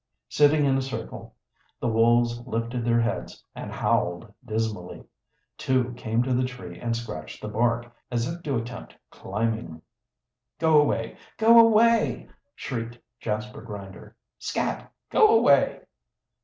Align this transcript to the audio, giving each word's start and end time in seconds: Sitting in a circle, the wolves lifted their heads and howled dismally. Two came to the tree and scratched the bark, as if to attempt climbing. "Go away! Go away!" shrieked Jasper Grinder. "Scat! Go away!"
Sitting 0.29 0.65
in 0.65 0.75
a 0.75 0.81
circle, 0.81 1.35
the 1.79 1.87
wolves 1.87 2.39
lifted 2.47 2.83
their 2.83 2.99
heads 2.99 3.43
and 3.53 3.71
howled 3.71 4.33
dismally. 4.43 5.03
Two 5.59 5.93
came 5.95 6.23
to 6.23 6.33
the 6.33 6.43
tree 6.43 6.79
and 6.79 6.97
scratched 6.97 7.39
the 7.39 7.47
bark, 7.47 7.95
as 8.09 8.27
if 8.27 8.41
to 8.41 8.55
attempt 8.57 8.95
climbing. 9.11 9.79
"Go 10.57 10.81
away! 10.81 11.17
Go 11.37 11.59
away!" 11.59 12.27
shrieked 12.55 12.97
Jasper 13.19 13.61
Grinder. 13.61 14.15
"Scat! 14.39 14.91
Go 15.11 15.37
away!" 15.37 15.81